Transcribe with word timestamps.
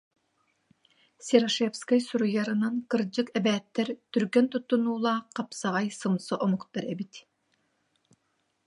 Серошевскай 1.25 1.99
суруйарынан, 2.07 2.75
кырдьык, 2.89 3.27
эбээттэр 3.37 3.87
түргэн 4.11 4.45
туттунуулаах, 4.51 5.23
хапсаҕай, 5.35 5.87
сымса 5.99 6.35
омуктар 6.45 6.83
эбит 6.93 7.13